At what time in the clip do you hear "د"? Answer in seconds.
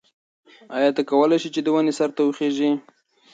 1.63-1.67